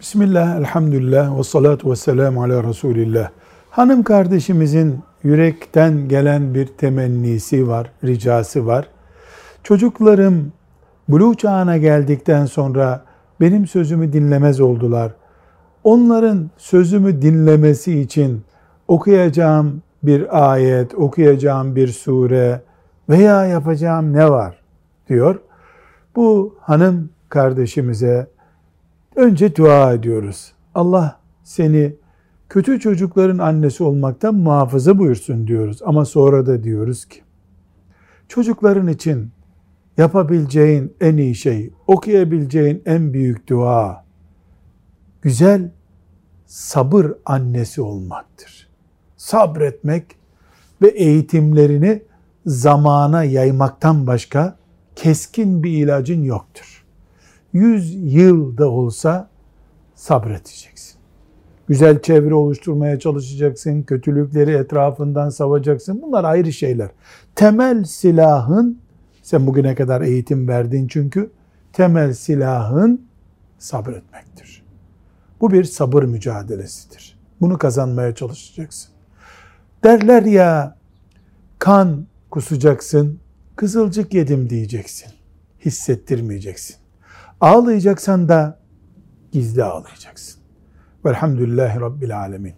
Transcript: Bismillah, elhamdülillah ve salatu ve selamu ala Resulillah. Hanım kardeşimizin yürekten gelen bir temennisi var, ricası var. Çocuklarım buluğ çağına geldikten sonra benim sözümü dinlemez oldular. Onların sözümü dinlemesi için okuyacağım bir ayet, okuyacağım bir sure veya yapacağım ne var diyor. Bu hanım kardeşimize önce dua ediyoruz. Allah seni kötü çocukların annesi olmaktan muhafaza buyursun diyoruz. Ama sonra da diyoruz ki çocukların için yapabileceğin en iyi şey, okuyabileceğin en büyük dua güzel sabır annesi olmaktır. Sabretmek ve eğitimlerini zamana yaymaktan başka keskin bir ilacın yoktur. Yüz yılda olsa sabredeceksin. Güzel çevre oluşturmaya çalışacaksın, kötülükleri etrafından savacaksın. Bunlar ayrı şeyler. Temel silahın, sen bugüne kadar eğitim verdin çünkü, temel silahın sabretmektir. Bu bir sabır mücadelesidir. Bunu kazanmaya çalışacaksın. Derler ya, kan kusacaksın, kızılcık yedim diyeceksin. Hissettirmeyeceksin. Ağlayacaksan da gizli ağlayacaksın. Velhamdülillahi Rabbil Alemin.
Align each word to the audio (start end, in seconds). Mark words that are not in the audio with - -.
Bismillah, 0.00 0.56
elhamdülillah 0.56 1.38
ve 1.38 1.42
salatu 1.42 1.90
ve 1.90 1.96
selamu 1.96 2.42
ala 2.42 2.64
Resulillah. 2.64 3.30
Hanım 3.70 4.02
kardeşimizin 4.02 5.00
yürekten 5.22 6.08
gelen 6.08 6.54
bir 6.54 6.66
temennisi 6.66 7.68
var, 7.68 7.90
ricası 8.04 8.66
var. 8.66 8.88
Çocuklarım 9.62 10.52
buluğ 11.08 11.34
çağına 11.34 11.76
geldikten 11.76 12.46
sonra 12.46 13.04
benim 13.40 13.66
sözümü 13.66 14.12
dinlemez 14.12 14.60
oldular. 14.60 15.12
Onların 15.84 16.50
sözümü 16.58 17.22
dinlemesi 17.22 18.00
için 18.00 18.42
okuyacağım 18.88 19.82
bir 20.02 20.52
ayet, 20.52 20.94
okuyacağım 20.94 21.76
bir 21.76 21.88
sure 21.88 22.60
veya 23.08 23.46
yapacağım 23.46 24.12
ne 24.12 24.30
var 24.30 24.58
diyor. 25.08 25.40
Bu 26.16 26.56
hanım 26.60 27.10
kardeşimize 27.28 28.26
önce 29.18 29.56
dua 29.56 29.92
ediyoruz. 29.92 30.52
Allah 30.74 31.20
seni 31.44 31.96
kötü 32.48 32.80
çocukların 32.80 33.38
annesi 33.38 33.84
olmaktan 33.84 34.34
muhafaza 34.34 34.98
buyursun 34.98 35.46
diyoruz. 35.46 35.78
Ama 35.84 36.04
sonra 36.04 36.46
da 36.46 36.62
diyoruz 36.62 37.04
ki 37.04 37.20
çocukların 38.28 38.88
için 38.88 39.30
yapabileceğin 39.96 40.96
en 41.00 41.16
iyi 41.16 41.34
şey, 41.34 41.72
okuyabileceğin 41.86 42.82
en 42.86 43.12
büyük 43.12 43.48
dua 43.48 44.04
güzel 45.22 45.70
sabır 46.46 47.06
annesi 47.26 47.82
olmaktır. 47.82 48.68
Sabretmek 49.16 50.04
ve 50.82 50.88
eğitimlerini 50.88 52.02
zamana 52.46 53.24
yaymaktan 53.24 54.06
başka 54.06 54.56
keskin 54.96 55.62
bir 55.62 55.70
ilacın 55.70 56.22
yoktur. 56.22 56.87
Yüz 57.52 57.94
yılda 58.14 58.70
olsa 58.70 59.28
sabredeceksin. 59.94 60.98
Güzel 61.68 62.02
çevre 62.02 62.34
oluşturmaya 62.34 62.98
çalışacaksın, 62.98 63.82
kötülükleri 63.82 64.50
etrafından 64.50 65.30
savacaksın. 65.30 66.02
Bunlar 66.02 66.24
ayrı 66.24 66.52
şeyler. 66.52 66.90
Temel 67.34 67.84
silahın, 67.84 68.78
sen 69.22 69.46
bugüne 69.46 69.74
kadar 69.74 70.00
eğitim 70.00 70.48
verdin 70.48 70.88
çünkü, 70.88 71.30
temel 71.72 72.12
silahın 72.12 73.06
sabretmektir. 73.58 74.64
Bu 75.40 75.50
bir 75.52 75.64
sabır 75.64 76.02
mücadelesidir. 76.02 77.18
Bunu 77.40 77.58
kazanmaya 77.58 78.14
çalışacaksın. 78.14 78.90
Derler 79.84 80.22
ya, 80.22 80.76
kan 81.58 82.06
kusacaksın, 82.30 83.20
kızılcık 83.56 84.14
yedim 84.14 84.50
diyeceksin. 84.50 85.12
Hissettirmeyeceksin. 85.64 86.76
Ağlayacaksan 87.40 88.28
da 88.28 88.58
gizli 89.32 89.64
ağlayacaksın. 89.64 90.40
Velhamdülillahi 91.04 91.80
Rabbil 91.80 92.18
Alemin. 92.18 92.54